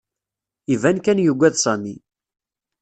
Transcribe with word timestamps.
Iban 0.73 0.97
kan 1.05 1.21
yuggad 1.25 1.55
Sami. 1.63 1.95